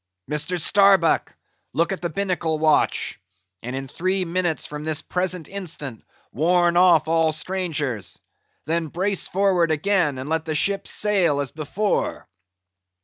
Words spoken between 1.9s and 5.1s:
at the binnacle watch, and in three minutes from this